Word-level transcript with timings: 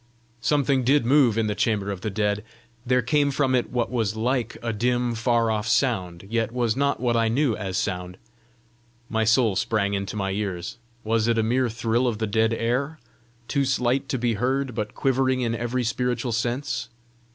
Something 0.41 0.83
did 0.83 1.05
move 1.05 1.37
in 1.37 1.45
the 1.45 1.53
chamber 1.53 1.91
of 1.91 2.01
the 2.01 2.09
dead! 2.09 2.43
There 2.87 3.03
came 3.03 3.29
from 3.29 3.53
it 3.53 3.69
what 3.69 3.91
was 3.91 4.15
LIKE 4.15 4.57
a 4.63 4.73
dim, 4.73 5.13
far 5.13 5.51
off 5.51 5.67
sound, 5.67 6.25
yet 6.27 6.51
was 6.51 6.75
not 6.75 6.99
what 6.99 7.15
I 7.15 7.27
knew 7.27 7.55
as 7.55 7.77
sound. 7.77 8.17
My 9.09 9.25
soul 9.25 9.55
sprang 9.55 9.93
into 9.93 10.15
my 10.15 10.31
ears. 10.31 10.79
Was 11.03 11.27
it 11.27 11.37
a 11.37 11.43
mere 11.43 11.69
thrill 11.69 12.07
of 12.07 12.17
the 12.17 12.25
dead 12.25 12.51
air, 12.51 12.97
too 13.47 13.63
slight 13.63 14.09
to 14.09 14.17
be 14.17 14.33
heard, 14.33 14.73
but 14.73 14.95
quivering 14.95 15.41
in 15.41 15.53
every 15.53 15.83
spiritual 15.83 16.31
sense? 16.31 16.89